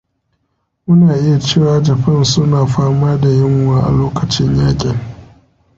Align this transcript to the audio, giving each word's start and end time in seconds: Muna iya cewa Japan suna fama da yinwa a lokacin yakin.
Muna 0.85 1.07
iya 1.21 1.37
cewa 1.45 1.81
Japan 1.87 2.23
suna 2.23 2.65
fama 2.65 3.17
da 3.17 3.29
yinwa 3.29 3.79
a 3.85 3.91
lokacin 3.91 4.55
yakin. 4.57 4.97